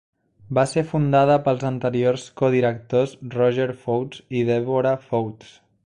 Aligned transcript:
Va 0.57 0.61
ser 0.69 0.83
fundada 0.93 1.35
pels 1.47 1.65
anteriors 1.69 2.23
codirectors 2.41 3.15
Roger 3.37 3.69
Fouts 3.85 4.25
i 4.41 4.43
Deborah 4.53 4.99
Fouts. 5.13 5.55